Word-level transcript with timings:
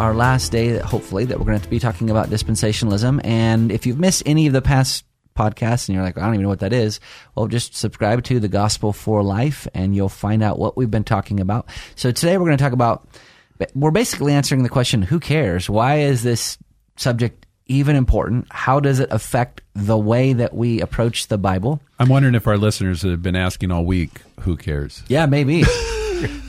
our 0.00 0.14
last 0.14 0.50
day, 0.50 0.78
hopefully, 0.78 1.26
that 1.26 1.38
we're 1.38 1.44
going 1.44 1.58
to, 1.58 1.64
to 1.64 1.68
be 1.68 1.78
talking 1.78 2.08
about 2.08 2.30
dispensationalism. 2.30 3.20
And 3.22 3.70
if 3.70 3.84
you've 3.84 3.98
missed 3.98 4.22
any 4.24 4.46
of 4.46 4.54
the 4.54 4.62
past 4.62 5.04
podcasts 5.36 5.88
and 5.88 5.94
you're 5.94 6.02
like, 6.02 6.16
I 6.16 6.22
don't 6.22 6.34
even 6.34 6.44
know 6.44 6.48
what 6.48 6.60
that 6.60 6.72
is, 6.72 7.00
well, 7.34 7.46
just 7.48 7.76
subscribe 7.76 8.24
to 8.24 8.40
the 8.40 8.48
Gospel 8.48 8.94
for 8.94 9.22
Life 9.22 9.68
and 9.74 9.94
you'll 9.94 10.08
find 10.08 10.42
out 10.42 10.58
what 10.58 10.74
we've 10.74 10.90
been 10.90 11.04
talking 11.04 11.38
about. 11.38 11.68
So 11.96 12.10
today 12.12 12.38
we're 12.38 12.46
going 12.46 12.56
to 12.56 12.64
talk 12.64 12.72
about, 12.72 13.06
we're 13.74 13.90
basically 13.90 14.32
answering 14.32 14.62
the 14.62 14.70
question, 14.70 15.02
who 15.02 15.20
cares? 15.20 15.68
Why 15.68 15.98
is 15.98 16.22
this 16.22 16.56
subject 16.96 17.44
even 17.66 17.94
important? 17.94 18.46
How 18.50 18.80
does 18.80 19.00
it 19.00 19.10
affect 19.12 19.60
the 19.74 19.98
way 19.98 20.32
that 20.32 20.54
we 20.54 20.80
approach 20.80 21.26
the 21.26 21.36
Bible? 21.36 21.78
I'm 21.98 22.08
wondering 22.08 22.34
if 22.34 22.46
our 22.46 22.56
listeners 22.56 23.02
have 23.02 23.20
been 23.20 23.36
asking 23.36 23.70
all 23.70 23.84
week, 23.84 24.22
who 24.40 24.56
cares? 24.56 25.02
Yeah, 25.08 25.26
maybe. 25.26 25.62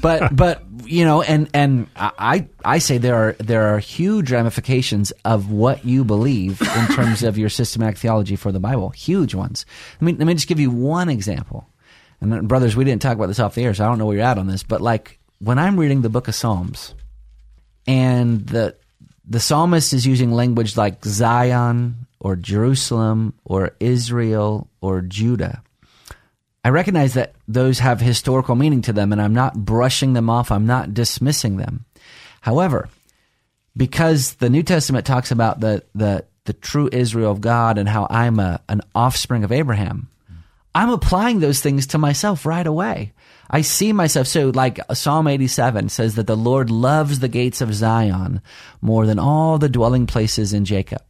but 0.01 0.35
but 0.35 0.63
you 0.85 1.05
know, 1.05 1.21
and 1.21 1.49
and 1.53 1.87
I 1.95 2.47
I 2.65 2.79
say 2.79 2.97
there 2.97 3.15
are 3.15 3.33
there 3.33 3.73
are 3.73 3.79
huge 3.79 4.31
ramifications 4.31 5.11
of 5.25 5.51
what 5.51 5.85
you 5.85 6.03
believe 6.03 6.61
in 6.61 6.87
terms 6.87 7.23
of 7.23 7.37
your 7.37 7.49
systematic 7.49 7.97
theology 7.97 8.35
for 8.35 8.51
the 8.51 8.59
Bible. 8.59 8.89
Huge 8.89 9.35
ones. 9.35 9.65
Let 9.99 10.05
me 10.05 10.13
let 10.13 10.27
me 10.27 10.33
just 10.33 10.47
give 10.47 10.59
you 10.59 10.71
one 10.71 11.09
example. 11.09 11.67
And 12.19 12.31
then, 12.31 12.47
brothers, 12.47 12.75
we 12.75 12.83
didn't 12.83 13.01
talk 13.01 13.15
about 13.15 13.27
this 13.27 13.39
off 13.39 13.55
the 13.55 13.63
air, 13.63 13.73
so 13.73 13.83
I 13.83 13.87
don't 13.87 13.97
know 13.97 14.05
where 14.05 14.17
you're 14.17 14.25
at 14.25 14.37
on 14.37 14.47
this. 14.47 14.63
But 14.63 14.81
like 14.81 15.19
when 15.39 15.57
I'm 15.57 15.79
reading 15.79 16.01
the 16.01 16.09
Book 16.09 16.27
of 16.27 16.35
Psalms, 16.35 16.93
and 17.87 18.45
the 18.47 18.75
the 19.27 19.39
psalmist 19.39 19.93
is 19.93 20.05
using 20.05 20.31
language 20.31 20.77
like 20.77 21.03
Zion 21.05 22.07
or 22.19 22.35
Jerusalem 22.35 23.33
or 23.43 23.75
Israel 23.79 24.67
or 24.81 25.01
Judah 25.01 25.63
I 26.63 26.69
recognize 26.69 27.15
that 27.15 27.33
those 27.47 27.79
have 27.79 27.99
historical 27.99 28.55
meaning 28.55 28.81
to 28.83 28.93
them, 28.93 29.11
and 29.11 29.21
I'm 29.21 29.33
not 29.33 29.65
brushing 29.65 30.13
them 30.13 30.29
off. 30.29 30.51
I'm 30.51 30.67
not 30.67 30.93
dismissing 30.93 31.57
them. 31.57 31.85
However, 32.41 32.89
because 33.75 34.35
the 34.35 34.49
New 34.49 34.63
Testament 34.63 35.05
talks 35.05 35.31
about 35.31 35.59
the 35.59 35.83
the 35.95 36.25
the 36.45 36.53
true 36.53 36.89
Israel 36.91 37.31
of 37.31 37.41
God 37.41 37.77
and 37.77 37.87
how 37.87 38.07
I'm 38.09 38.39
a 38.39 38.61
an 38.69 38.81
offspring 38.93 39.43
of 39.43 39.51
Abraham, 39.51 40.09
I'm 40.75 40.89
applying 40.89 41.39
those 41.39 41.61
things 41.61 41.87
to 41.87 41.97
myself 41.97 42.45
right 42.45 42.65
away. 42.65 43.13
I 43.49 43.61
see 43.61 43.91
myself 43.91 44.27
so 44.27 44.49
like 44.49 44.79
Psalm 44.93 45.27
87 45.27 45.89
says 45.89 46.15
that 46.15 46.27
the 46.27 46.37
Lord 46.37 46.69
loves 46.69 47.19
the 47.19 47.27
gates 47.27 47.59
of 47.59 47.73
Zion 47.73 48.41
more 48.81 49.05
than 49.05 49.19
all 49.19 49.57
the 49.57 49.67
dwelling 49.67 50.07
places 50.07 50.53
in 50.53 50.63
Jacob. 50.63 51.01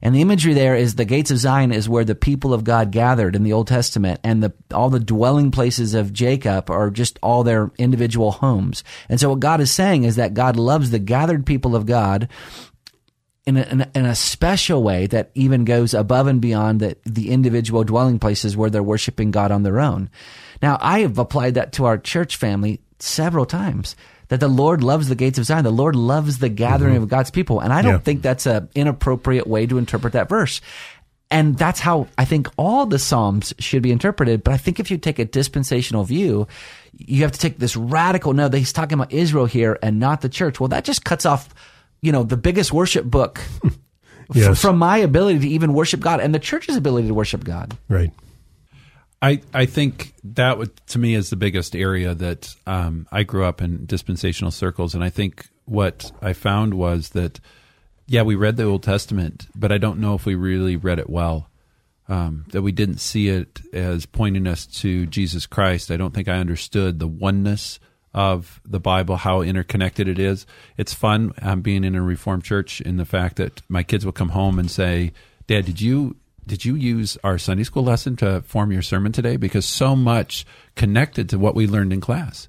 And 0.00 0.14
the 0.14 0.20
imagery 0.20 0.54
there 0.54 0.76
is 0.76 0.94
the 0.94 1.04
gates 1.04 1.30
of 1.30 1.38
Zion 1.38 1.72
is 1.72 1.88
where 1.88 2.04
the 2.04 2.14
people 2.14 2.54
of 2.54 2.64
God 2.64 2.90
gathered 2.90 3.34
in 3.34 3.42
the 3.42 3.52
Old 3.52 3.68
Testament, 3.68 4.20
and 4.22 4.42
the 4.42 4.52
all 4.72 4.90
the 4.90 5.00
dwelling 5.00 5.50
places 5.50 5.94
of 5.94 6.12
Jacob 6.12 6.70
are 6.70 6.90
just 6.90 7.18
all 7.22 7.42
their 7.42 7.70
individual 7.78 8.32
homes. 8.32 8.84
And 9.08 9.18
so 9.18 9.30
what 9.30 9.40
God 9.40 9.60
is 9.60 9.70
saying 9.70 10.04
is 10.04 10.16
that 10.16 10.34
God 10.34 10.56
loves 10.56 10.90
the 10.90 10.98
gathered 10.98 11.46
people 11.46 11.74
of 11.74 11.86
God 11.86 12.28
in 13.46 13.56
a, 13.56 13.62
in 13.62 13.80
a, 13.80 13.90
in 13.94 14.04
a 14.04 14.14
special 14.14 14.82
way 14.82 15.06
that 15.06 15.30
even 15.34 15.64
goes 15.64 15.94
above 15.94 16.26
and 16.26 16.38
beyond 16.40 16.80
the, 16.80 16.96
the 17.04 17.30
individual 17.30 17.82
dwelling 17.82 18.18
places 18.18 18.56
where 18.56 18.68
they're 18.68 18.82
worshiping 18.82 19.30
God 19.30 19.50
on 19.50 19.62
their 19.62 19.80
own. 19.80 20.10
Now, 20.60 20.76
I 20.82 21.00
have 21.00 21.16
applied 21.16 21.54
that 21.54 21.72
to 21.74 21.86
our 21.86 21.96
church 21.96 22.36
family 22.36 22.82
several 22.98 23.46
times 23.46 23.96
that 24.28 24.40
the 24.40 24.48
Lord 24.48 24.82
loves 24.82 25.08
the 25.08 25.14
gates 25.14 25.38
of 25.38 25.44
Zion. 25.44 25.64
The 25.64 25.70
Lord 25.70 25.96
loves 25.96 26.38
the 26.38 26.48
gathering 26.48 26.94
mm-hmm. 26.94 27.04
of 27.04 27.08
God's 27.08 27.30
people. 27.30 27.60
And 27.60 27.72
I 27.72 27.82
don't 27.82 27.92
yeah. 27.92 27.98
think 27.98 28.22
that's 28.22 28.46
an 28.46 28.68
inappropriate 28.74 29.46
way 29.46 29.66
to 29.66 29.78
interpret 29.78 30.12
that 30.12 30.28
verse. 30.28 30.60
And 31.30 31.58
that's 31.58 31.80
how 31.80 32.08
I 32.16 32.24
think 32.24 32.48
all 32.56 32.86
the 32.86 32.98
Psalms 32.98 33.52
should 33.58 33.82
be 33.82 33.92
interpreted. 33.92 34.42
But 34.42 34.54
I 34.54 34.56
think 34.56 34.80
if 34.80 34.90
you 34.90 34.96
take 34.96 35.18
a 35.18 35.24
dispensational 35.24 36.04
view, 36.04 36.46
you 36.96 37.22
have 37.22 37.32
to 37.32 37.38
take 37.38 37.58
this 37.58 37.76
radical, 37.76 38.32
no, 38.32 38.48
he's 38.48 38.72
talking 38.72 38.94
about 38.94 39.12
Israel 39.12 39.46
here 39.46 39.78
and 39.82 39.98
not 39.98 40.22
the 40.22 40.28
church. 40.28 40.58
Well, 40.58 40.68
that 40.68 40.84
just 40.84 41.04
cuts 41.04 41.26
off, 41.26 41.48
you 42.00 42.12
know, 42.12 42.22
the 42.22 42.38
biggest 42.38 42.72
worship 42.72 43.04
book 43.04 43.42
yes. 44.32 44.48
f- 44.48 44.58
from 44.58 44.78
my 44.78 44.98
ability 44.98 45.40
to 45.40 45.48
even 45.48 45.74
worship 45.74 46.00
God 46.00 46.20
and 46.20 46.34
the 46.34 46.38
church's 46.38 46.76
ability 46.76 47.08
to 47.08 47.14
worship 47.14 47.44
God. 47.44 47.76
Right. 47.88 48.10
I, 49.20 49.40
I 49.52 49.66
think 49.66 50.14
that 50.22 50.58
would, 50.58 50.86
to 50.88 50.98
me 50.98 51.14
is 51.14 51.30
the 51.30 51.36
biggest 51.36 51.74
area 51.74 52.14
that 52.14 52.54
um, 52.66 53.08
I 53.10 53.24
grew 53.24 53.44
up 53.44 53.60
in 53.60 53.84
dispensational 53.86 54.52
circles, 54.52 54.94
and 54.94 55.02
I 55.02 55.10
think 55.10 55.48
what 55.64 56.12
I 56.22 56.32
found 56.32 56.74
was 56.74 57.10
that 57.10 57.40
yeah, 58.10 58.22
we 58.22 58.36
read 58.36 58.56
the 58.56 58.64
Old 58.64 58.82
Testament, 58.82 59.48
but 59.54 59.70
I 59.70 59.76
don't 59.76 60.00
know 60.00 60.14
if 60.14 60.24
we 60.24 60.34
really 60.34 60.76
read 60.76 60.98
it 60.98 61.10
well. 61.10 61.50
Um, 62.08 62.46
that 62.52 62.62
we 62.62 62.72
didn't 62.72 63.00
see 63.00 63.28
it 63.28 63.60
as 63.74 64.06
pointing 64.06 64.46
us 64.46 64.64
to 64.80 65.04
Jesus 65.04 65.44
Christ. 65.44 65.90
I 65.90 65.98
don't 65.98 66.14
think 66.14 66.26
I 66.26 66.38
understood 66.38 66.98
the 66.98 67.06
oneness 67.06 67.78
of 68.14 68.62
the 68.64 68.80
Bible, 68.80 69.16
how 69.16 69.42
interconnected 69.42 70.08
it 70.08 70.18
is. 70.18 70.46
It's 70.78 70.94
fun 70.94 71.34
um, 71.42 71.60
being 71.60 71.84
in 71.84 71.94
a 71.94 72.00
Reformed 72.00 72.44
church 72.44 72.80
in 72.80 72.96
the 72.96 73.04
fact 73.04 73.36
that 73.36 73.60
my 73.68 73.82
kids 73.82 74.06
will 74.06 74.12
come 74.12 74.30
home 74.30 74.58
and 74.58 74.70
say, 74.70 75.12
"Dad, 75.46 75.66
did 75.66 75.82
you 75.82 76.16
did 76.48 76.64
you 76.64 76.74
use 76.74 77.16
our 77.22 77.38
Sunday 77.38 77.62
school 77.62 77.84
lesson 77.84 78.16
to 78.16 78.42
form 78.42 78.72
your 78.72 78.82
sermon 78.82 79.12
today? 79.12 79.36
Because 79.36 79.66
so 79.66 79.94
much 79.94 80.44
connected 80.74 81.28
to 81.28 81.38
what 81.38 81.54
we 81.54 81.66
learned 81.66 81.92
in 81.92 82.00
class. 82.00 82.48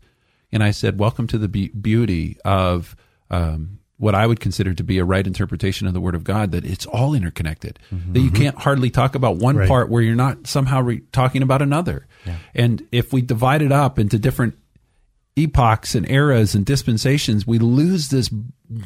And 0.52 0.64
I 0.64 0.72
said, 0.72 0.98
Welcome 1.00 1.28
to 1.28 1.38
the 1.38 1.48
be- 1.48 1.70
beauty 1.70 2.38
of 2.44 2.96
um, 3.30 3.80
what 3.98 4.16
I 4.16 4.26
would 4.26 4.40
consider 4.40 4.74
to 4.74 4.84
be 4.84 4.98
a 4.98 5.06
right 5.06 5.28
interpretation 5.28 5.86
of 5.86 5.94
the 5.94 6.00
Word 6.00 6.16
of 6.16 6.24
God, 6.24 6.52
that 6.52 6.66
it's 6.66 6.86
all 6.86 7.14
interconnected. 7.14 7.78
Mm-hmm. 7.94 8.14
That 8.14 8.20
you 8.22 8.32
can't 8.32 8.58
hardly 8.58 8.90
talk 8.90 9.14
about 9.14 9.36
one 9.36 9.58
right. 9.58 9.68
part 9.68 9.90
where 9.90 10.02
you're 10.02 10.16
not 10.16 10.48
somehow 10.48 10.82
re- 10.82 11.04
talking 11.12 11.44
about 11.44 11.62
another. 11.62 12.08
Yeah. 12.26 12.38
And 12.56 12.88
if 12.92 13.14
we 13.14 13.22
divide 13.22 13.62
it 13.62 13.72
up 13.72 14.00
into 14.00 14.18
different 14.18 14.56
epochs 15.36 15.96
and 15.96 16.10
eras 16.10 16.56
and 16.56 16.66
dispensations, 16.66 17.48
we 17.48 17.60
lose 17.60 18.10
this 18.10 18.30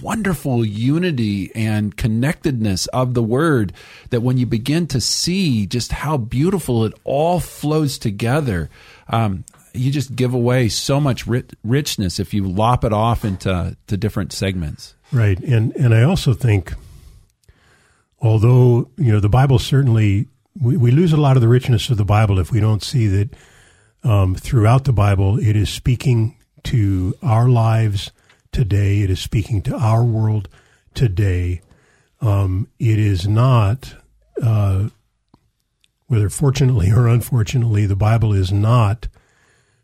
wonderful 0.01 0.63
unity 0.63 1.51
and 1.55 1.97
connectedness 1.97 2.87
of 2.87 3.13
the 3.13 3.23
word 3.23 3.73
that 4.11 4.21
when 4.21 4.37
you 4.37 4.45
begin 4.45 4.87
to 4.87 5.01
see 5.01 5.65
just 5.65 5.91
how 5.91 6.17
beautiful 6.17 6.85
it 6.85 6.93
all 7.03 7.39
flows 7.39 7.97
together, 7.97 8.69
um, 9.09 9.43
you 9.73 9.91
just 9.91 10.15
give 10.15 10.33
away 10.33 10.69
so 10.69 11.01
much 11.01 11.25
richness 11.63 12.19
if 12.19 12.33
you 12.33 12.47
lop 12.47 12.83
it 12.83 12.93
off 12.93 13.25
into 13.25 13.75
to 13.87 13.97
different 13.97 14.31
segments. 14.31 14.95
Right. 15.11 15.39
And, 15.39 15.75
and 15.75 15.93
I 15.93 16.03
also 16.03 16.33
think, 16.33 16.73
although, 18.21 18.89
you 18.97 19.11
know, 19.11 19.19
the 19.19 19.29
Bible 19.29 19.59
certainly, 19.59 20.27
we, 20.59 20.77
we 20.77 20.91
lose 20.91 21.11
a 21.11 21.17
lot 21.17 21.35
of 21.35 21.41
the 21.41 21.47
richness 21.47 21.89
of 21.89 21.97
the 21.97 22.05
Bible 22.05 22.39
if 22.39 22.51
we 22.51 22.59
don't 22.59 22.83
see 22.83 23.07
that 23.07 23.29
um, 24.03 24.35
throughout 24.35 24.83
the 24.85 24.93
Bible, 24.93 25.39
it 25.39 25.55
is 25.55 25.69
speaking 25.69 26.37
to 26.63 27.13
our 27.21 27.47
lives 27.47 28.11
today. 28.51 29.01
It 29.01 29.09
is 29.09 29.19
speaking 29.19 29.61
to 29.63 29.75
our 29.75 30.03
world 30.03 30.49
today. 30.93 31.61
Um, 32.21 32.67
it 32.79 32.99
is 32.99 33.27
not, 33.27 33.95
uh, 34.41 34.89
whether 36.07 36.29
fortunately 36.29 36.91
or 36.91 37.07
unfortunately, 37.07 37.85
the 37.85 37.95
Bible 37.95 38.33
is 38.33 38.51
not 38.51 39.07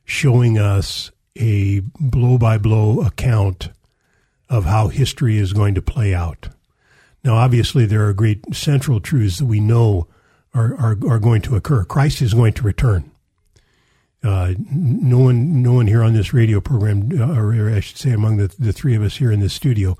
showing 0.05 0.57
us 0.57 1.11
a 1.35 1.81
blow 1.99 2.37
by 2.37 2.57
blow 2.57 3.01
account 3.01 3.69
of 4.49 4.65
how 4.65 4.87
history 4.87 5.37
is 5.37 5.53
going 5.53 5.75
to 5.75 5.81
play 5.81 6.13
out. 6.13 6.49
Now, 7.23 7.35
obviously, 7.35 7.85
there 7.85 8.07
are 8.07 8.13
great 8.13 8.55
central 8.55 8.99
truths 8.99 9.39
that 9.39 9.45
we 9.45 9.59
know 9.59 10.07
are, 10.53 10.73
are, 10.75 10.97
are 11.07 11.19
going 11.19 11.41
to 11.43 11.55
occur. 11.55 11.83
Christ 11.83 12.21
is 12.21 12.33
going 12.33 12.53
to 12.53 12.63
return. 12.63 13.11
Uh, 14.21 14.53
no 14.69 15.19
one, 15.19 15.61
no 15.61 15.73
one 15.73 15.87
here 15.87 16.03
on 16.03 16.13
this 16.13 16.33
radio 16.33 16.59
program, 16.59 17.09
uh, 17.17 17.39
or 17.39 17.69
I 17.69 17.79
should 17.79 17.97
say, 17.97 18.11
among 18.11 18.37
the 18.37 18.53
the 18.59 18.73
three 18.73 18.95
of 18.95 19.01
us 19.01 19.17
here 19.17 19.31
in 19.31 19.39
this 19.39 19.53
studio, 19.53 19.97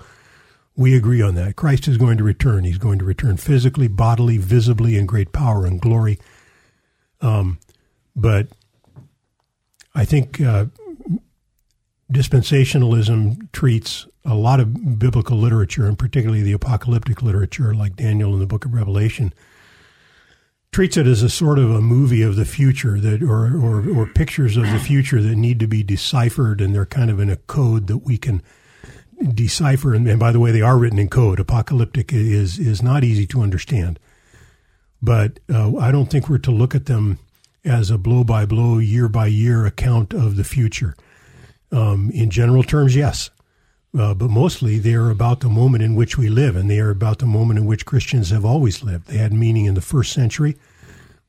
we 0.75 0.95
agree 0.95 1.21
on 1.21 1.35
that. 1.35 1.55
Christ 1.55 1.87
is 1.87 1.97
going 1.97 2.17
to 2.17 2.23
return. 2.23 2.63
He's 2.63 2.77
going 2.77 2.99
to 2.99 3.05
return 3.05 3.37
physically, 3.37 3.87
bodily, 3.87 4.37
visibly, 4.37 4.97
in 4.97 5.05
great 5.05 5.31
power 5.31 5.65
and 5.65 5.79
glory. 5.79 6.19
Um, 7.21 7.59
but 8.15 8.47
I 9.95 10.05
think 10.05 10.41
uh, 10.41 10.65
dispensationalism 12.11 13.51
treats 13.51 14.07
a 14.25 14.35
lot 14.35 14.59
of 14.59 14.99
biblical 14.99 15.37
literature, 15.37 15.85
and 15.85 15.97
particularly 15.97 16.41
the 16.41 16.53
apocalyptic 16.53 17.21
literature, 17.21 17.73
like 17.73 17.95
Daniel 17.95 18.33
in 18.33 18.39
the 18.39 18.45
Book 18.45 18.65
of 18.65 18.73
Revelation, 18.73 19.33
treats 20.71 20.97
it 20.97 21.07
as 21.07 21.23
a 21.23 21.29
sort 21.29 21.57
of 21.57 21.71
a 21.71 21.81
movie 21.81 22.21
of 22.21 22.35
the 22.35 22.45
future 22.45 22.99
that, 22.99 23.23
or, 23.23 23.47
or, 23.57 23.89
or 23.89 24.05
pictures 24.05 24.55
of 24.55 24.69
the 24.69 24.79
future 24.79 25.21
that 25.21 25.35
need 25.35 25.59
to 25.59 25.67
be 25.67 25.81
deciphered, 25.81 26.61
and 26.61 26.75
they're 26.75 26.85
kind 26.85 27.09
of 27.09 27.19
in 27.19 27.29
a 27.29 27.35
code 27.35 27.87
that 27.87 27.97
we 27.97 28.17
can 28.17 28.43
decipher. 29.33 29.93
And, 29.93 30.07
and 30.07 30.19
by 30.19 30.31
the 30.31 30.39
way, 30.39 30.51
they 30.51 30.61
are 30.61 30.77
written 30.77 30.99
in 30.99 31.09
code. 31.09 31.39
Apocalyptic 31.39 32.13
is 32.13 32.59
is 32.59 32.81
not 32.81 33.03
easy 33.03 33.25
to 33.27 33.41
understand, 33.41 33.99
but 35.01 35.39
uh, 35.51 35.75
I 35.77 35.91
don't 35.91 36.09
think 36.09 36.29
we're 36.29 36.37
to 36.39 36.51
look 36.51 36.75
at 36.75 36.85
them 36.85 37.19
as 37.65 37.89
a 37.89 37.97
blow 37.97 38.23
by 38.23 38.45
blow, 38.45 38.77
year 38.77 39.09
by 39.09 39.27
year 39.27 39.65
account 39.65 40.13
of 40.13 40.35
the 40.35 40.43
future. 40.43 40.95
Um, 41.71 42.09
in 42.13 42.29
general 42.29 42.63
terms, 42.63 42.95
yes. 42.95 43.29
Uh, 43.97 44.13
but 44.13 44.29
mostly 44.29 44.77
they 44.77 44.93
are 44.93 45.09
about 45.09 45.39
the 45.39 45.49
moment 45.49 45.83
in 45.83 45.95
which 45.95 46.17
we 46.17 46.29
live, 46.29 46.55
and 46.55 46.69
they 46.69 46.79
are 46.79 46.91
about 46.91 47.19
the 47.19 47.25
moment 47.25 47.59
in 47.59 47.65
which 47.65 47.85
Christians 47.85 48.29
have 48.29 48.45
always 48.45 48.83
lived. 48.83 49.07
They 49.07 49.17
had 49.17 49.33
meaning 49.33 49.65
in 49.65 49.73
the 49.73 49.81
first 49.81 50.13
century 50.13 50.57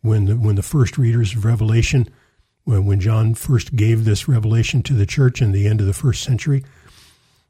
when 0.02 0.26
the, 0.26 0.36
when 0.36 0.56
the 0.56 0.62
first 0.62 0.98
readers 0.98 1.34
of 1.34 1.44
Revelation, 1.44 2.08
when, 2.64 2.84
when 2.84 3.00
John 3.00 3.34
first 3.34 3.76
gave 3.76 4.04
this 4.04 4.28
revelation 4.28 4.82
to 4.84 4.94
the 4.94 5.06
church 5.06 5.40
in 5.40 5.52
the 5.52 5.66
end 5.66 5.80
of 5.80 5.86
the 5.86 5.94
first 5.94 6.22
century, 6.22 6.64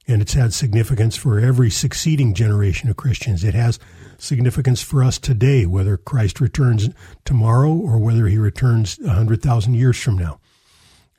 and 0.06 0.22
it's 0.22 0.34
had 0.34 0.52
significance 0.52 1.16
for 1.16 1.40
every 1.40 1.70
succeeding 1.70 2.32
generation 2.32 2.88
of 2.88 2.96
Christians. 2.96 3.42
It 3.42 3.54
has 3.54 3.78
significance 4.18 4.82
for 4.82 5.02
us 5.02 5.18
today, 5.18 5.66
whether 5.66 5.96
Christ 5.96 6.40
returns 6.40 6.88
tomorrow 7.24 7.72
or 7.72 7.98
whether 7.98 8.26
he 8.26 8.38
returns 8.38 8.98
100,000 9.00 9.74
years 9.74 10.00
from 10.00 10.18
now. 10.18 10.40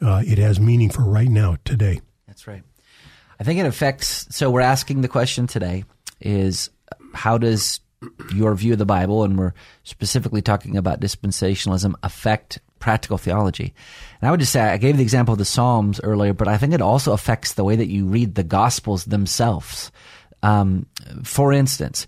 Uh, 0.01 0.23
it 0.25 0.37
has 0.37 0.59
meaning 0.59 0.89
for 0.89 1.03
right 1.03 1.29
now, 1.29 1.57
today. 1.63 2.01
That's 2.27 2.47
right. 2.47 2.63
I 3.41 3.43
think 3.43 3.59
it 3.59 3.65
affects. 3.65 4.27
So 4.29 4.51
we're 4.51 4.61
asking 4.61 5.01
the 5.01 5.07
question 5.07 5.47
today: 5.47 5.83
is 6.19 6.69
how 7.15 7.39
does 7.39 7.79
your 8.35 8.53
view 8.53 8.73
of 8.73 8.79
the 8.79 8.85
Bible, 8.85 9.23
and 9.23 9.35
we're 9.35 9.53
specifically 9.83 10.43
talking 10.43 10.77
about 10.77 11.01
dispensationalism, 11.01 11.95
affect 12.03 12.59
practical 12.77 13.17
theology? 13.17 13.73
And 14.21 14.27
I 14.27 14.31
would 14.31 14.41
just 14.41 14.51
say 14.51 14.61
I 14.61 14.77
gave 14.77 14.95
the 14.95 15.01
example 15.01 15.31
of 15.31 15.39
the 15.39 15.45
Psalms 15.45 15.99
earlier, 16.01 16.33
but 16.33 16.47
I 16.47 16.59
think 16.59 16.73
it 16.73 16.83
also 16.83 17.13
affects 17.13 17.55
the 17.55 17.63
way 17.63 17.75
that 17.75 17.87
you 17.87 18.05
read 18.05 18.35
the 18.35 18.43
Gospels 18.43 19.05
themselves. 19.05 19.91
Um, 20.43 20.85
for 21.23 21.51
instance, 21.51 22.05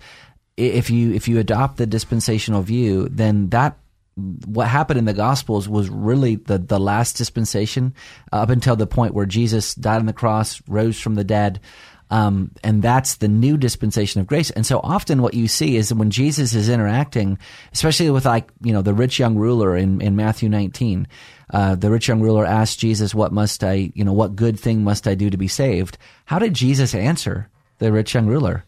if 0.56 0.92
you 0.92 1.14
if 1.14 1.28
you 1.28 1.40
adopt 1.40 1.78
the 1.78 1.88
dispensational 1.88 2.62
view, 2.62 3.08
then 3.10 3.50
that 3.50 3.80
what 4.16 4.68
happened 4.68 5.00
in 5.00 5.06
the 5.06 5.14
Gospels 5.14 5.68
was 5.68 5.90
really 5.90 6.36
the, 6.36 6.58
the 6.58 6.80
last 6.80 7.18
dispensation 7.18 7.94
uh, 8.32 8.38
up 8.38 8.50
until 8.50 8.76
the 8.76 8.88
point 8.88 9.14
where 9.14 9.26
Jesus 9.26 9.74
died 9.74 10.00
on 10.00 10.06
the 10.06 10.14
cross, 10.14 10.62
rose 10.68 11.00
from 11.00 11.16
the 11.16 11.24
dead. 11.24 11.60
Um, 12.12 12.52
and 12.64 12.84
that's 12.84 13.16
the 13.16 13.28
new 13.28 13.58
dispensation 13.58 14.22
of 14.22 14.28
grace. 14.28 14.52
And 14.52 14.66
so 14.66 14.80
often 14.84 15.24
what 15.24 15.34
you 15.34 15.48
see 15.48 15.78
is 15.78 15.92
when 15.92 16.12
Jesus 16.12 16.54
is 16.54 16.70
interacting, 16.70 17.40
especially 17.72 18.12
with 18.12 18.26
like, 18.26 18.50
you 18.62 18.72
know, 18.72 18.84
the 18.84 18.94
rich 18.94 19.18
young 19.18 19.36
ruler 19.36 19.76
in, 19.76 20.00
in 20.00 20.16
Matthew 20.16 20.48
19, 20.48 21.08
uh, 21.52 21.76
the 21.76 21.90
rich 21.90 22.08
young 22.08 22.22
ruler 22.22 22.46
asked 22.46 22.78
Jesus, 22.78 23.16
what 23.16 23.32
must 23.32 23.64
I, 23.64 23.92
you 23.96 24.04
know, 24.04 24.14
what 24.14 24.36
good 24.36 24.60
thing 24.60 24.84
must 24.84 25.08
I 25.08 25.16
do 25.16 25.32
to 25.32 25.38
be 25.38 25.48
saved? 25.48 25.98
How 26.26 26.38
did 26.38 26.54
Jesus 26.54 26.94
answer 26.94 27.50
the 27.80 27.92
rich 27.92 28.14
young 28.14 28.28
ruler? 28.28 28.64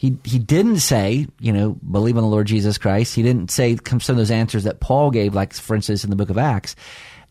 He 0.00 0.16
he 0.24 0.38
didn't 0.38 0.78
say, 0.78 1.26
you 1.40 1.52
know, 1.52 1.76
believe 1.90 2.16
in 2.16 2.22
the 2.22 2.28
Lord 2.28 2.46
Jesus 2.46 2.78
Christ. 2.78 3.14
He 3.14 3.22
didn't 3.22 3.50
say 3.50 3.76
some 3.86 3.98
of 4.14 4.16
those 4.16 4.30
answers 4.30 4.64
that 4.64 4.80
Paul 4.80 5.10
gave, 5.10 5.34
like 5.34 5.52
for 5.52 5.76
instance 5.76 6.04
in 6.04 6.08
the 6.08 6.16
book 6.16 6.30
of 6.30 6.38
Acts. 6.38 6.74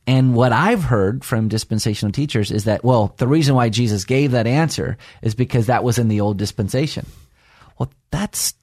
And 0.06 0.36
what 0.36 0.54
I've 0.54 0.84
heard 0.84 1.26
from 1.26 1.48
dispensational 1.48 2.12
teachers 2.12 2.52
is 2.52 2.66
that, 2.66 2.84
well, 2.84 3.16
the 3.18 3.28
reason 3.28 3.56
why 3.56 3.70
Jesus 3.70 4.06
gave 4.06 4.32
that 4.32 4.46
answer 4.46 5.00
is 5.24 5.34
because 5.34 5.66
that 5.66 5.84
was 5.84 5.98
in 5.98 6.10
the 6.10 6.22
old 6.22 6.38
dispensation. 6.38 7.08
Well, 7.80 7.92
that's 8.12 8.54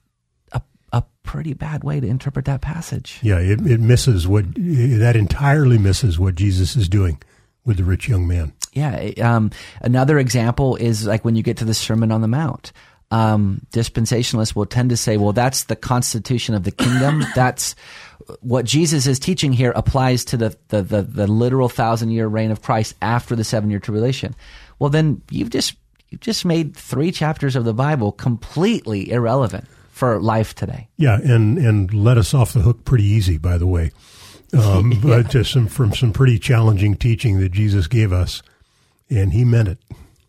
a, 0.53 0.61
a 0.93 1.03
pretty 1.23 1.53
bad 1.53 1.83
way 1.83 1.99
to 1.99 2.07
interpret 2.07 2.45
that 2.45 2.61
passage. 2.61 3.19
Yeah, 3.21 3.39
it, 3.39 3.59
it 3.67 3.81
misses 3.81 4.25
what, 4.25 4.45
that 4.55 5.17
entirely 5.17 5.77
misses 5.77 6.17
what 6.17 6.35
Jesus 6.35 6.77
is 6.77 6.87
doing 6.87 7.21
with 7.65 7.75
the 7.75 7.83
rich 7.83 8.07
young 8.07 8.25
man. 8.25 8.53
Yeah. 8.71 9.11
Um, 9.21 9.51
another 9.81 10.17
example 10.17 10.77
is 10.77 11.05
like 11.05 11.25
when 11.25 11.35
you 11.35 11.43
get 11.43 11.57
to 11.57 11.65
the 11.65 11.73
Sermon 11.73 12.13
on 12.13 12.21
the 12.21 12.29
Mount 12.29 12.71
um, 13.11 13.65
dispensationalists 13.71 14.55
will 14.55 14.65
tend 14.65 14.89
to 14.89 14.97
say, 14.97 15.17
well, 15.17 15.33
that's 15.33 15.65
the 15.65 15.75
constitution 15.75 16.55
of 16.55 16.63
the 16.63 16.71
kingdom. 16.71 17.23
that's 17.35 17.75
what 18.41 18.65
Jesus 18.65 19.07
is 19.07 19.19
teaching 19.19 19.53
here 19.53 19.71
applies 19.75 20.25
to 20.25 20.37
the, 20.37 20.57
the, 20.69 20.81
the, 20.81 21.01
the 21.01 21.27
literal 21.27 21.69
thousand 21.69 22.11
year 22.11 22.27
reign 22.27 22.51
of 22.51 22.61
Christ 22.61 22.95
after 23.01 23.35
the 23.35 23.43
seven 23.43 23.69
year 23.69 23.79
tribulation. 23.79 24.35
Well, 24.79 24.89
then 24.89 25.21
you've 25.29 25.49
just, 25.49 25.75
you've 26.09 26.21
just 26.21 26.45
made 26.45 26.75
three 26.75 27.11
chapters 27.11 27.55
of 27.55 27.65
the 27.65 27.73
Bible 27.73 28.11
completely 28.11 29.11
irrelevant 29.11 29.65
for 29.91 30.21
life 30.21 30.53
today. 30.53 30.87
Yeah. 30.97 31.19
And, 31.23 31.57
and 31.57 31.93
let 31.93 32.17
us 32.17 32.33
off 32.33 32.53
the 32.53 32.59
hook 32.59 32.85
pretty 32.85 33.05
easy, 33.05 33.37
by 33.37 33.57
the 33.57 33.67
way. 33.67 33.91
Um, 34.53 34.91
yeah. 34.91 34.99
But 35.03 35.29
just 35.29 35.51
some, 35.51 35.67
from 35.67 35.93
some 35.93 36.13
pretty 36.13 36.39
challenging 36.39 36.95
teaching 36.95 37.39
that 37.39 37.51
Jesus 37.51 37.87
gave 37.87 38.11
us 38.11 38.41
and 39.09 39.33
he 39.33 39.45
meant 39.45 39.69
it. 39.69 39.79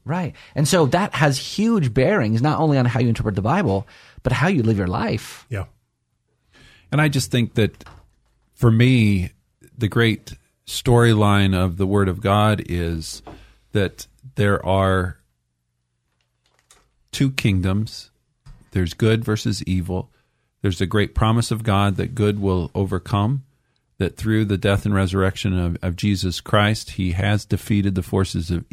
Right. 0.08 0.34
And 0.54 0.66
so 0.66 0.86
that 0.86 1.14
has 1.14 1.36
huge 1.36 1.92
bearings, 1.92 2.40
not 2.40 2.58
only 2.58 2.78
on 2.78 2.86
how 2.86 2.98
you 2.98 3.08
interpret 3.08 3.34
the 3.34 3.42
Bible, 3.42 3.86
but 4.22 4.32
how 4.32 4.48
you 4.48 4.62
live 4.62 4.78
your 4.78 4.86
life. 4.86 5.46
Yeah. 5.50 5.66
And 6.90 6.98
I 6.98 7.08
just 7.08 7.30
think 7.30 7.54
that 7.54 7.84
for 8.54 8.70
me, 8.70 9.32
the 9.76 9.86
great 9.86 10.32
storyline 10.66 11.54
of 11.54 11.76
the 11.76 11.86
Word 11.86 12.08
of 12.08 12.22
God 12.22 12.62
is 12.66 13.22
that 13.72 14.06
there 14.36 14.64
are 14.64 15.18
two 17.12 17.30
kingdoms 17.30 18.10
there's 18.70 18.94
good 18.94 19.24
versus 19.24 19.62
evil. 19.64 20.10
There's 20.62 20.80
a 20.80 20.86
great 20.86 21.14
promise 21.14 21.50
of 21.50 21.62
God 21.62 21.96
that 21.96 22.14
good 22.14 22.40
will 22.40 22.70
overcome, 22.74 23.44
that 23.98 24.16
through 24.16 24.44
the 24.44 24.58
death 24.58 24.84
and 24.84 24.94
resurrection 24.94 25.58
of, 25.58 25.76
of 25.82 25.96
Jesus 25.96 26.40
Christ, 26.40 26.90
He 26.92 27.12
has 27.12 27.44
defeated 27.44 27.94
the 27.94 28.02
forces 28.02 28.50
of 28.50 28.64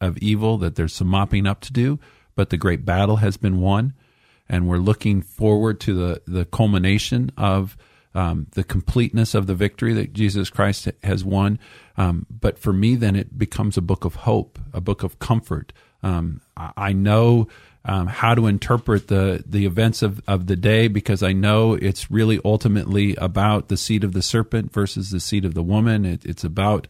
of 0.00 0.18
evil, 0.18 0.58
that 0.58 0.76
there's 0.76 0.94
some 0.94 1.08
mopping 1.08 1.46
up 1.46 1.60
to 1.62 1.72
do, 1.72 1.98
but 2.34 2.50
the 2.50 2.56
great 2.56 2.84
battle 2.84 3.16
has 3.16 3.36
been 3.36 3.60
won. 3.60 3.94
And 4.48 4.66
we're 4.66 4.78
looking 4.78 5.20
forward 5.20 5.78
to 5.80 5.94
the, 5.94 6.22
the 6.26 6.44
culmination 6.46 7.30
of 7.36 7.76
um, 8.14 8.46
the 8.52 8.64
completeness 8.64 9.34
of 9.34 9.46
the 9.46 9.54
victory 9.54 9.92
that 9.94 10.12
Jesus 10.12 10.50
Christ 10.50 10.88
has 11.02 11.24
won. 11.24 11.58
Um, 11.96 12.26
but 12.30 12.58
for 12.58 12.72
me, 12.72 12.96
then 12.96 13.14
it 13.14 13.38
becomes 13.38 13.76
a 13.76 13.82
book 13.82 14.04
of 14.04 14.14
hope, 14.14 14.58
a 14.72 14.80
book 14.80 15.02
of 15.02 15.18
comfort. 15.18 15.72
Um, 16.02 16.40
I 16.56 16.92
know 16.92 17.48
um, 17.84 18.06
how 18.06 18.34
to 18.34 18.46
interpret 18.46 19.08
the 19.08 19.42
the 19.46 19.64
events 19.64 20.02
of, 20.02 20.20
of 20.26 20.46
the 20.46 20.56
day 20.56 20.88
because 20.88 21.22
I 21.22 21.32
know 21.32 21.74
it's 21.74 22.10
really 22.10 22.40
ultimately 22.44 23.16
about 23.16 23.68
the 23.68 23.76
seed 23.76 24.04
of 24.04 24.12
the 24.12 24.22
serpent 24.22 24.72
versus 24.72 25.10
the 25.10 25.20
seed 25.20 25.44
of 25.44 25.54
the 25.54 25.62
woman. 25.62 26.04
It, 26.04 26.24
it's 26.24 26.44
about 26.44 26.86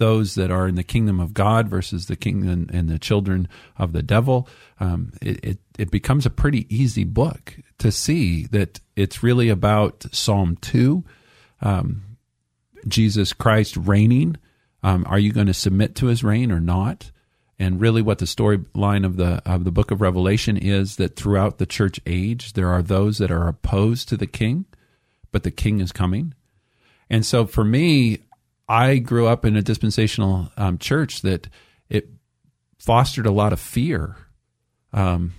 those 0.00 0.34
that 0.34 0.50
are 0.50 0.66
in 0.66 0.74
the 0.74 0.82
kingdom 0.82 1.20
of 1.20 1.34
God 1.34 1.68
versus 1.68 2.06
the 2.06 2.16
kingdom 2.16 2.68
and 2.72 2.88
the 2.88 2.98
children 2.98 3.46
of 3.78 3.92
the 3.92 4.02
devil. 4.02 4.48
Um, 4.80 5.12
it, 5.22 5.44
it, 5.44 5.58
it 5.78 5.90
becomes 5.90 6.26
a 6.26 6.30
pretty 6.30 6.66
easy 6.74 7.04
book 7.04 7.56
to 7.78 7.92
see 7.92 8.46
that 8.46 8.80
it's 8.96 9.22
really 9.22 9.50
about 9.50 10.06
Psalm 10.10 10.56
two, 10.60 11.04
um, 11.60 12.16
Jesus 12.88 13.32
Christ 13.32 13.76
reigning. 13.76 14.36
Um, 14.82 15.04
are 15.06 15.18
you 15.18 15.32
going 15.32 15.48
to 15.48 15.54
submit 15.54 15.94
to 15.96 16.06
His 16.06 16.24
reign 16.24 16.50
or 16.50 16.60
not? 16.60 17.12
And 17.58 17.78
really, 17.78 18.00
what 18.00 18.18
the 18.18 18.24
storyline 18.24 19.04
of 19.04 19.18
the 19.18 19.42
of 19.44 19.64
the 19.64 19.70
book 19.70 19.90
of 19.90 20.00
Revelation 20.00 20.56
is 20.56 20.96
that 20.96 21.14
throughout 21.14 21.58
the 21.58 21.66
church 21.66 22.00
age, 22.06 22.54
there 22.54 22.68
are 22.68 22.82
those 22.82 23.18
that 23.18 23.30
are 23.30 23.48
opposed 23.48 24.08
to 24.08 24.16
the 24.16 24.26
king, 24.26 24.64
but 25.30 25.42
the 25.42 25.50
king 25.50 25.78
is 25.80 25.92
coming. 25.92 26.32
And 27.10 27.26
so, 27.26 27.44
for 27.44 27.64
me, 27.64 28.20
I 28.70 28.98
grew 28.98 29.26
up 29.26 29.44
in 29.44 29.56
a 29.56 29.62
dispensational 29.62 30.52
um, 30.56 30.78
church 30.78 31.22
that 31.22 31.48
it 31.88 32.08
fostered 32.78 33.26
a 33.26 33.32
lot 33.32 33.52
of 33.52 33.58
fear 33.58 34.16
um, 34.92 35.34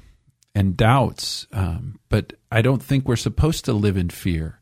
and 0.54 0.76
doubts. 0.76 1.48
Um, 1.54 1.98
but 2.10 2.34
I 2.52 2.62
don't 2.62 2.84
think 2.84 3.08
we're 3.08 3.16
supposed 3.16 3.64
to 3.66 3.74
live 3.74 3.96
in 3.96 4.10
fear. 4.10 4.60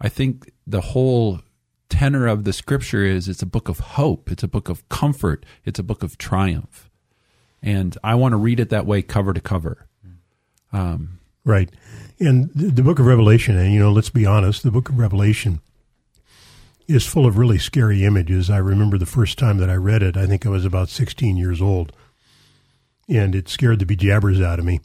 I 0.00 0.08
think 0.08 0.50
the 0.66 0.80
whole 0.80 1.42
tenor 1.88 2.26
of 2.26 2.42
the 2.42 2.52
scripture 2.52 3.04
is 3.04 3.28
it's 3.28 3.40
a 3.40 3.46
book 3.46 3.68
of 3.68 3.78
hope, 3.78 4.32
it's 4.32 4.42
a 4.42 4.48
book 4.48 4.68
of 4.68 4.88
comfort, 4.88 5.46
it's 5.64 5.78
a 5.78 5.84
book 5.84 6.02
of 6.02 6.18
triumph. 6.18 6.90
And 7.62 7.96
I 8.02 8.16
want 8.16 8.32
to 8.32 8.36
read 8.36 8.58
it 8.58 8.70
that 8.70 8.84
way, 8.84 9.00
cover 9.00 9.32
to 9.32 9.40
cover. 9.40 9.86
Um, 10.72 11.20
right. 11.44 11.70
And 12.18 12.50
the, 12.52 12.82
book 12.82 12.98
of 12.98 13.06
Revelation, 13.06 13.56
and 13.56 13.72
you 13.72 13.78
know, 13.78 13.92
let's 13.92 14.10
be 14.10 14.26
honest, 14.26 14.64
the 14.64 14.72
book 14.72 14.88
of 14.88 14.98
Revelation 14.98 15.60
is 16.88 17.06
full 17.06 17.26
of 17.26 17.36
really 17.36 17.58
scary 17.58 18.04
images. 18.04 18.48
I 18.48 18.56
remember 18.56 18.96
the 18.96 19.06
first 19.06 19.38
time 19.38 19.58
that 19.58 19.70
I 19.70 19.74
read 19.74 20.02
it, 20.02 20.16
I 20.16 20.26
think 20.26 20.46
I 20.46 20.48
was 20.48 20.64
about 20.64 20.88
16 20.88 21.36
years 21.36 21.60
old, 21.60 21.92
and 23.08 23.34
it 23.34 23.48
scared 23.48 23.78
the 23.78 23.86
bejabbers 23.86 24.40
out 24.40 24.58
of 24.58 24.64
me 24.64 24.80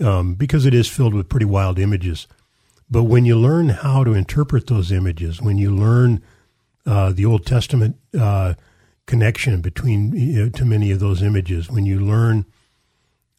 um, 0.00 0.34
because 0.34 0.66
it 0.66 0.74
is 0.74 0.88
filled 0.88 1.14
with 1.14 1.28
pretty 1.28 1.46
wild 1.46 1.78
images. 1.78 2.26
But 2.90 3.04
when 3.04 3.24
you 3.24 3.38
learn 3.38 3.68
how 3.68 4.02
to 4.02 4.14
interpret 4.14 4.66
those 4.66 4.90
images, 4.90 5.40
when 5.40 5.58
you 5.58 5.74
learn 5.74 6.22
uh, 6.84 7.12
the 7.12 7.24
Old 7.24 7.46
Testament 7.46 7.96
uh, 8.18 8.54
connection 9.06 9.60
between 9.60 10.12
you 10.12 10.44
know, 10.44 10.48
to 10.50 10.64
many 10.64 10.90
of 10.90 11.00
those 11.00 11.22
images 11.22 11.70
when 11.70 11.84
you 11.84 12.00
learn 12.00 12.46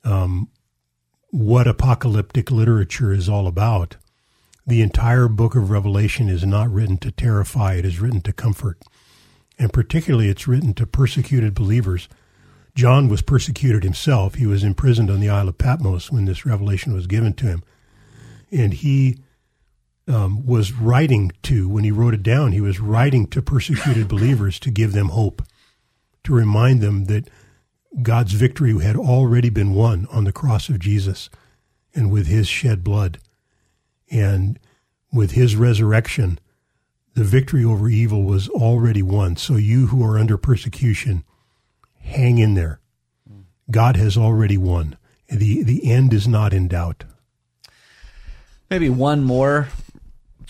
um, 0.04 0.50
what 1.32 1.68
apocalyptic 1.68 2.52
literature 2.52 3.12
is 3.12 3.28
all 3.28 3.48
about. 3.48 3.98
The 4.70 4.84
entire 4.84 5.28
book 5.28 5.56
of 5.56 5.72
Revelation 5.72 6.30
is 6.30 6.46
not 6.46 6.70
written 6.72 7.00
to 7.00 7.10
terrify; 7.10 7.74
it 7.74 7.86
is 7.86 8.00
written 8.00 8.22
to 8.22 8.32
comfort, 8.32 8.78
and 9.58 9.74
particularly, 9.74 10.30
it's 10.30 10.48
written 10.48 10.76
to 10.76 10.86
persecuted 10.86 11.56
believers. 11.56 12.08
John 12.76 13.10
was 13.10 13.24
persecuted 13.24 13.84
himself; 13.84 14.36
he 14.36 14.46
was 14.46 14.64
imprisoned 14.64 15.10
on 15.10 15.22
the 15.22 15.30
Isle 15.30 15.50
of 15.50 15.58
Patmos 15.58 16.12
when 16.12 16.26
this 16.26 16.46
revelation 16.46 16.94
was 16.94 17.08
given 17.08 17.34
to 17.34 17.48
him, 17.48 17.64
and 18.52 18.76
he 18.76 19.18
um, 20.08 20.46
was 20.46 20.72
writing 20.72 21.32
to 21.42 21.68
when 21.68 21.84
he 21.84 21.90
wrote 21.92 22.14
it 22.14 22.22
down. 22.22 22.52
He 22.52 22.62
was 22.62 22.80
writing 22.80 23.26
to 23.30 23.42
persecuted 23.42 24.08
believers 24.08 24.60
to 24.60 24.70
give 24.70 24.94
them 24.94 25.10
hope 25.10 25.42
to 26.26 26.32
remind 26.32 26.82
them 26.82 27.06
that 27.06 27.28
God's 28.04 28.34
victory 28.34 28.80
had 28.80 28.96
already 28.96 29.50
been 29.50 29.74
won 29.74 30.06
on 30.12 30.26
the 30.26 30.32
cross 30.32 30.70
of 30.70 30.78
Jesus 30.78 31.32
and 31.96 32.12
with 32.12 32.28
his 32.28 32.48
shed 32.48 32.84
blood. 32.84 33.18
And 34.12 34.60
with 35.12 35.32
his 35.32 35.56
resurrection, 35.56 36.40
the 37.14 37.24
victory 37.24 37.64
over 37.64 37.90
evil 37.90 38.24
was 38.24 38.48
already 38.50 39.02
won. 39.02 39.36
So 39.36 39.56
you 39.56 39.88
who 39.88 40.04
are 40.04 40.18
under 40.18 40.38
persecution, 40.38 41.24
hang 42.00 42.38
in 42.38 42.54
there. 42.54 42.80
God 43.72 43.98
has 43.98 44.18
already 44.18 44.58
won. 44.58 44.98
The, 45.28 45.64
the 45.64 45.92
end 45.92 46.14
is 46.14 46.28
not 46.28 46.54
in 46.54 46.68
doubt. 46.68 47.04
Maybe 48.70 48.90
one 48.90 49.24
more 49.24 49.70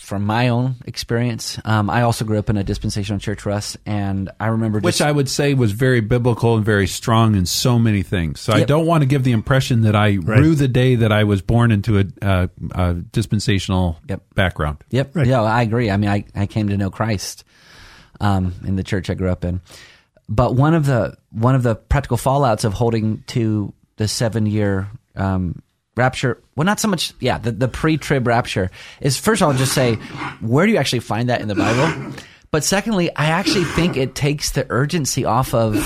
from 0.00 0.24
my 0.24 0.48
own 0.48 0.76
experience. 0.86 1.58
Um, 1.64 1.90
I 1.90 2.02
also 2.02 2.24
grew 2.24 2.38
up 2.38 2.50
in 2.50 2.56
a 2.56 2.64
dispensational 2.64 3.20
church, 3.20 3.44
Russ, 3.46 3.76
and 3.86 4.30
I 4.40 4.46
remember 4.48 4.80
just, 4.80 4.84
which 4.84 5.00
I 5.00 5.12
would 5.12 5.28
say 5.28 5.54
was 5.54 5.72
very 5.72 6.00
biblical 6.00 6.56
and 6.56 6.64
very 6.64 6.86
strong 6.86 7.34
in 7.36 7.46
so 7.46 7.78
many 7.78 8.02
things. 8.02 8.40
So 8.40 8.52
I 8.52 8.64
don't 8.64 8.86
want 8.86 9.02
to 9.02 9.06
give 9.06 9.24
the 9.24 9.32
impression 9.32 9.82
that 9.82 9.94
I 9.94 10.14
rue 10.14 10.54
the 10.54 10.68
day 10.68 10.96
that 10.96 11.12
I 11.12 11.24
was 11.24 11.42
born 11.42 11.70
into 11.70 11.98
a, 12.00 12.04
uh, 12.22 12.46
a 12.72 12.94
dispensational 12.94 13.98
Yep. 14.08 14.22
background. 14.34 14.78
Yep. 14.90 15.16
Right. 15.16 15.26
Yeah, 15.26 15.42
I 15.42 15.62
agree. 15.62 15.90
I 15.90 15.96
mean, 15.96 16.10
I, 16.10 16.24
I 16.34 16.46
came 16.46 16.68
to 16.70 16.76
know 16.76 16.90
Christ 16.90 17.44
um, 18.20 18.54
in 18.66 18.76
the 18.76 18.82
church 18.82 19.10
I 19.10 19.14
grew 19.14 19.30
up 19.30 19.44
in. 19.44 19.60
But 20.28 20.54
one 20.54 20.74
of 20.74 20.86
the 20.86 21.16
one 21.30 21.54
of 21.54 21.62
the 21.62 21.74
practical 21.74 22.16
fallouts 22.16 22.64
of 22.64 22.72
holding 22.72 23.22
to 23.28 23.72
the 23.96 24.08
seven 24.08 24.46
year 24.46 24.88
um, 25.16 25.62
rapture, 26.00 26.42
well, 26.56 26.64
not 26.64 26.80
so 26.80 26.88
much, 26.88 27.12
yeah, 27.20 27.38
the, 27.38 27.52
the 27.52 27.68
pre 27.68 27.96
trib 27.96 28.26
rapture 28.26 28.70
is 29.00 29.16
first 29.16 29.42
of 29.42 29.48
all, 29.48 29.54
just 29.54 29.72
say, 29.72 29.94
where 30.40 30.66
do 30.66 30.72
you 30.72 30.78
actually 30.78 31.00
find 31.00 31.28
that 31.28 31.40
in 31.40 31.48
the 31.48 31.54
Bible? 31.54 32.12
But 32.50 32.64
secondly, 32.64 33.14
I 33.14 33.26
actually 33.26 33.64
think 33.64 33.96
it 33.96 34.14
takes 34.14 34.50
the 34.52 34.66
urgency 34.70 35.24
off 35.24 35.54
of 35.54 35.76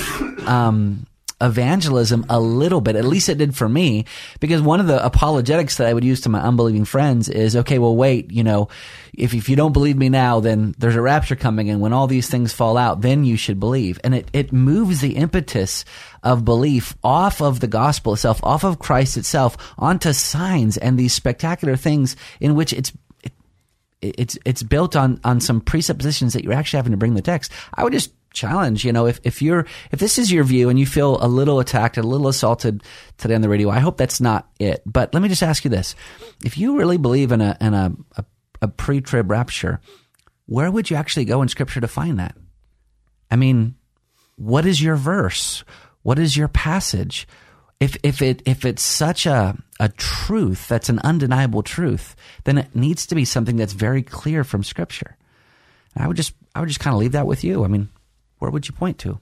um, 0.47 1.05
evangelism 1.45 2.25
a 2.29 2.39
little 2.39 2.81
bit. 2.81 2.95
At 2.95 3.05
least 3.05 3.29
it 3.29 3.37
did 3.37 3.55
for 3.55 3.69
me, 3.69 4.05
because 4.39 4.61
one 4.61 4.79
of 4.79 4.87
the 4.87 5.03
apologetics 5.03 5.77
that 5.77 5.87
I 5.87 5.93
would 5.93 6.03
use 6.03 6.21
to 6.21 6.29
my 6.29 6.41
unbelieving 6.41 6.85
friends 6.85 7.29
is, 7.29 7.55
okay, 7.55 7.79
well, 7.79 7.95
wait, 7.95 8.31
you 8.31 8.43
know, 8.43 8.69
if, 9.13 9.33
if 9.33 9.47
you 9.47 9.55
don't 9.55 9.71
believe 9.71 9.97
me 9.97 10.09
now, 10.09 10.41
then 10.41 10.75
there's 10.77 10.95
a 10.95 11.01
rapture 11.01 11.35
coming, 11.35 11.69
and 11.69 11.79
when 11.79 11.93
all 11.93 12.07
these 12.07 12.29
things 12.29 12.51
fall 12.51 12.77
out, 12.77 13.01
then 13.01 13.23
you 13.23 13.37
should 13.37 13.59
believe. 13.59 13.99
And 14.03 14.13
it, 14.13 14.29
it 14.33 14.51
moves 14.51 14.99
the 14.99 15.15
impetus 15.15 15.85
of 16.23 16.43
belief 16.43 16.95
off 17.03 17.41
of 17.41 17.59
the 17.59 17.67
gospel 17.67 18.13
itself, 18.13 18.43
off 18.43 18.63
of 18.63 18.79
Christ 18.79 19.15
itself, 19.15 19.57
onto 19.77 20.11
signs 20.11 20.75
and 20.77 20.97
these 20.97 21.13
spectacular 21.13 21.75
things 21.75 22.15
in 22.39 22.55
which 22.55 22.73
it's 22.73 22.91
it, 23.21 23.33
it's 24.17 24.37
it's 24.43 24.63
built 24.63 24.95
on 24.95 25.19
on 25.23 25.39
some 25.39 25.61
presuppositions 25.61 26.33
that 26.33 26.43
you're 26.43 26.53
actually 26.53 26.77
having 26.77 26.91
to 26.91 26.97
bring 26.97 27.13
the 27.13 27.21
text. 27.21 27.51
I 27.73 27.83
would 27.83 27.93
just 27.93 28.11
challenge, 28.35 28.85
you 28.85 28.93
know, 28.93 29.07
if 29.07 29.19
if 29.23 29.41
you're 29.41 29.65
if 29.91 29.99
this 29.99 30.19
is 30.19 30.31
your 30.31 30.43
view 30.43 30.69
and 30.69 30.77
you 30.77 30.85
feel 30.85 31.17
a 31.23 31.27
little 31.27 31.59
attacked, 31.59 31.97
a 31.97 32.03
little 32.03 32.27
assaulted 32.27 32.83
today 33.17 33.33
on 33.35 33.41
the 33.41 33.49
radio, 33.49 33.69
I 33.69 33.79
hope 33.79 33.97
that's 33.97 34.21
not 34.21 34.47
it. 34.59 34.83
But 34.85 35.13
let 35.13 35.23
me 35.23 35.29
just 35.29 35.43
ask 35.43 35.63
you 35.63 35.69
this: 35.71 35.95
if 36.43 36.57
you 36.57 36.77
really 36.77 36.97
believe 36.97 37.31
in 37.31 37.41
a 37.41 37.57
in 37.59 37.73
a 37.73 37.93
a, 38.17 38.25
a 38.61 38.67
pre-trib 38.67 39.31
rapture, 39.31 39.79
where 40.45 40.69
would 40.69 40.89
you 40.89 40.97
actually 40.97 41.25
go 41.25 41.41
in 41.41 41.47
Scripture 41.47 41.81
to 41.81 41.87
find 41.87 42.19
that? 42.19 42.35
I 43.31 43.35
mean, 43.35 43.75
what 44.35 44.65
is 44.65 44.81
your 44.81 44.95
verse? 44.95 45.63
What 46.03 46.19
is 46.19 46.37
your 46.37 46.47
passage? 46.47 47.27
If 47.79 47.97
if 48.03 48.21
it 48.21 48.43
if 48.45 48.65
it's 48.65 48.83
such 48.83 49.25
a 49.25 49.57
a 49.79 49.89
truth 49.89 50.67
that's 50.67 50.89
an 50.89 50.99
undeniable 50.99 51.63
truth, 51.63 52.15
then 52.43 52.57
it 52.57 52.75
needs 52.75 53.05
to 53.07 53.15
be 53.15 53.25
something 53.25 53.57
that's 53.57 53.73
very 53.73 54.03
clear 54.03 54.43
from 54.43 54.63
Scripture. 54.63 55.17
I 55.97 56.07
would 56.07 56.17
just 56.17 56.33
I 56.53 56.59
would 56.59 56.69
just 56.69 56.79
kind 56.79 56.93
of 56.93 56.99
leave 56.99 57.13
that 57.13 57.27
with 57.27 57.43
you. 57.43 57.63
I 57.63 57.67
mean, 57.67 57.89
where 58.39 58.51
would 58.51 58.67
you 58.67 58.73
point 58.73 58.97
to? 58.99 59.19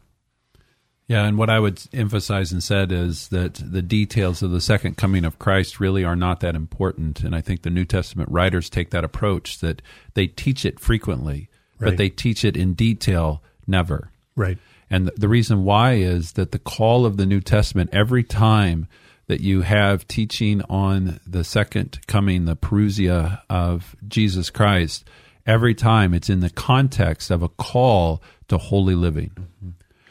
Yeah, 1.08 1.26
and 1.26 1.38
what 1.38 1.50
I 1.50 1.60
would 1.60 1.82
emphasize 1.92 2.52
and 2.54 2.64
said 2.64 2.92
is 2.92 3.28
that 3.28 3.56
the 3.56 3.82
details 3.82 4.42
of 4.42 4.52
the 4.52 4.62
second 4.62 4.96
coming 4.96 5.26
of 5.26 5.38
Christ 5.38 5.80
really 5.80 6.04
are 6.06 6.16
not 6.16 6.40
that 6.40 6.56
important, 6.56 7.22
and 7.24 7.36
I 7.36 7.42
think 7.42 7.62
the 7.62 7.70
New 7.70 7.84
Testament 7.86 8.30
writers 8.32 8.70
take 8.70 8.92
that 8.92 9.04
approach 9.04 9.60
that 9.60 9.82
they 10.14 10.28
teach 10.28 10.66
it 10.66 10.80
frequently, 10.80 11.50
Right. 11.78 11.90
but 11.90 11.98
they 11.98 12.10
teach 12.10 12.46
it 12.46 12.56
in 12.56 12.74
detail 12.74 13.44
never. 13.68 14.12
Right. 14.36 14.58
And 14.90 15.12
the 15.18 15.28
reason 15.28 15.66
why 15.66 15.94
is 15.96 16.34
that 16.34 16.52
the 16.52 16.60
call 16.60 17.06
of 17.06 17.18
the 17.18 17.26
New 17.26 17.42
Testament, 17.42 17.90
every 17.92 18.24
time 18.24 18.88
that 19.28 19.42
you 19.42 19.62
have 19.62 20.08
teaching 20.08 20.62
on 20.70 21.20
the 21.28 21.44
second 21.44 22.00
coming, 22.08 22.46
the 22.46 22.56
parousia 22.56 23.42
of 23.50 23.96
Jesus 24.08 24.50
Christ, 24.50 25.08
every 25.46 25.76
time 25.76 26.14
it's 26.14 26.30
in 26.30 26.40
the 26.40 26.50
context 26.50 27.32
of 27.32 27.44
a 27.44 27.50
call 27.50 28.22
to 28.48 28.58
holy 28.58 28.96
living. 28.96 29.32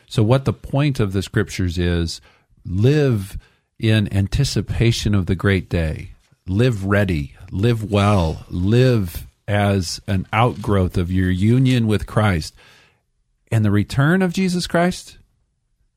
So, 0.07 0.23
what 0.23 0.45
the 0.45 0.53
point 0.53 1.01
of 1.01 1.13
the 1.13 1.23
scriptures 1.23 1.79
is 1.79 2.21
live 2.65 3.39
in 3.79 4.13
anticipation 4.15 5.15
of 5.15 5.27
the 5.27 5.35
great 5.35 5.69
day, 5.69 6.11
live 6.47 6.85
ready, 6.85 7.35
live 7.51 7.91
well, 7.91 8.45
live 8.49 9.27
as 9.49 10.01
an 10.07 10.27
outgrowth 10.33 10.97
of 10.97 11.11
your 11.11 11.31
union 11.31 11.87
with 11.87 12.07
Christ 12.07 12.55
and 13.53 13.65
the 13.65 13.71
return 13.71 14.23
of 14.23 14.33
Jesus 14.33 14.67
Christ, 14.67 15.19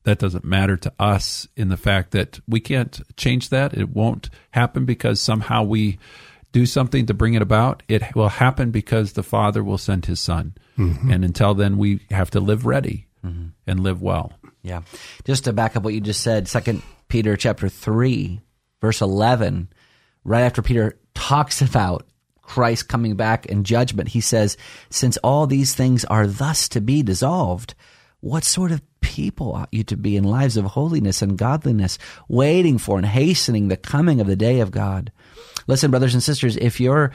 that 0.03 0.19
doesn't 0.19 0.43
matter 0.43 0.75
to 0.75 0.93
us 0.99 1.47
in 1.55 1.69
the 1.69 1.77
fact 1.77 2.11
that 2.11 2.41
we 2.47 2.59
can't 2.59 3.01
change 3.15 3.49
that. 3.49 3.73
It 3.73 3.89
won't 3.89 4.29
happen 4.51 4.83
because 4.85 5.21
somehow 5.21 5.63
we 5.63 5.97
do 6.55 6.65
something 6.65 7.05
to 7.05 7.13
bring 7.13 7.33
it 7.33 7.41
about. 7.41 7.83
It 7.89 8.15
will 8.15 8.29
happen 8.29 8.71
because 8.71 9.11
the 9.11 9.23
Father 9.23 9.61
will 9.61 9.77
send 9.77 10.05
his 10.05 10.21
Son. 10.21 10.53
Mm-hmm. 10.77 11.11
And 11.11 11.25
until 11.25 11.53
then, 11.53 11.77
we 11.77 11.99
have 12.11 12.31
to 12.31 12.39
live 12.39 12.65
ready 12.65 13.07
mm-hmm. 13.25 13.47
and 13.67 13.79
live 13.81 14.01
well. 14.01 14.31
Yeah. 14.61 14.83
Just 15.25 15.43
to 15.43 15.51
back 15.51 15.75
up 15.75 15.83
what 15.83 15.93
you 15.93 15.99
just 15.99 16.21
said, 16.21 16.47
Second 16.47 16.81
Peter 17.09 17.35
chapter 17.35 17.67
three, 17.67 18.39
verse 18.79 19.01
eleven, 19.01 19.67
right 20.23 20.43
after 20.43 20.61
Peter 20.61 20.97
talks 21.13 21.61
about 21.61 22.07
Christ 22.41 22.87
coming 22.87 23.17
back 23.17 23.47
in 23.47 23.65
judgment, 23.65 24.07
he 24.07 24.21
says, 24.21 24.55
Since 24.89 25.17
all 25.17 25.47
these 25.47 25.75
things 25.75 26.05
are 26.05 26.25
thus 26.25 26.69
to 26.69 26.79
be 26.79 27.03
dissolved, 27.03 27.75
what 28.21 28.45
sort 28.45 28.71
of 28.71 28.81
people 29.01 29.51
ought 29.51 29.73
you 29.73 29.83
to 29.83 29.97
be 29.97 30.15
in 30.15 30.23
lives 30.23 30.55
of 30.55 30.63
holiness 30.63 31.21
and 31.21 31.37
godliness, 31.37 31.97
waiting 32.29 32.77
for 32.77 32.95
and 32.97 33.05
hastening 33.05 33.67
the 33.67 33.75
coming 33.75 34.21
of 34.21 34.27
the 34.27 34.37
day 34.37 34.61
of 34.61 34.71
God? 34.71 35.11
Listen, 35.67 35.91
brothers 35.91 36.13
and 36.13 36.23
sisters, 36.23 36.57
if 36.57 36.79
your 36.79 37.11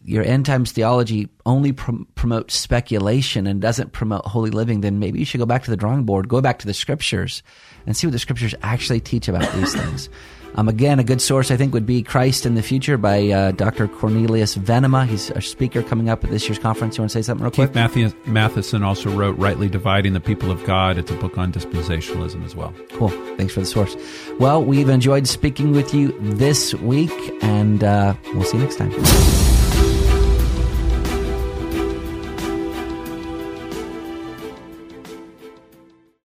your 0.00 0.24
end 0.24 0.46
times 0.46 0.70
theology 0.70 1.28
only 1.44 1.72
prom- 1.72 2.06
promotes 2.14 2.56
speculation 2.56 3.46
and 3.46 3.60
doesn't 3.60 3.92
promote 3.92 4.24
holy 4.26 4.50
living, 4.50 4.80
then 4.80 4.98
maybe 5.00 5.18
you 5.18 5.24
should 5.24 5.40
go 5.40 5.46
back 5.46 5.64
to 5.64 5.70
the 5.70 5.76
drawing 5.76 6.04
board, 6.04 6.28
go 6.28 6.40
back 6.40 6.60
to 6.60 6.66
the 6.66 6.74
scriptures, 6.74 7.42
and 7.86 7.96
see 7.96 8.06
what 8.06 8.12
the 8.12 8.18
scriptures 8.18 8.54
actually 8.62 9.00
teach 9.00 9.28
about 9.28 9.50
these 9.54 9.74
things. 9.74 10.08
Um, 10.56 10.68
again, 10.68 10.98
a 10.98 11.04
good 11.04 11.20
source 11.20 11.50
I 11.50 11.56
think 11.56 11.74
would 11.74 11.84
be 11.84 12.02
Christ 12.02 12.46
in 12.46 12.54
the 12.54 12.62
Future 12.62 12.96
by 12.96 13.28
uh, 13.28 13.50
Dr. 13.52 13.88
Cornelius 13.88 14.56
Venema. 14.56 15.06
He's 15.06 15.30
a 15.30 15.42
speaker 15.42 15.82
coming 15.82 16.08
up 16.08 16.24
at 16.24 16.30
this 16.30 16.48
year's 16.48 16.58
conference. 16.58 16.96
You 16.96 17.02
want 17.02 17.10
to 17.10 17.18
say 17.18 17.22
something 17.22 17.44
real 17.44 17.50
quick? 17.50 17.68
Keith 17.68 17.74
Matthew, 17.74 18.08
Mathison 18.24 18.82
also 18.82 19.10
wrote 19.10 19.36
Rightly 19.36 19.68
Dividing 19.68 20.14
the 20.14 20.20
People 20.20 20.50
of 20.50 20.64
God. 20.64 20.96
It's 20.96 21.10
a 21.10 21.16
book 21.16 21.36
on 21.36 21.52
dispensationalism 21.52 22.42
as 22.44 22.56
well. 22.56 22.72
Cool. 22.92 23.10
Thanks 23.36 23.52
for 23.52 23.60
the 23.60 23.66
source. 23.66 23.96
Well, 24.38 24.64
we've 24.64 24.88
enjoyed 24.88 25.28
speaking 25.28 25.72
with 25.72 25.92
you 25.92 26.16
this 26.20 26.74
week, 26.74 27.12
and 27.42 27.84
uh, 27.84 28.14
we'll 28.32 28.44
see 28.44 28.56
you 28.56 28.62
next 28.62 28.76
time. 28.76 29.45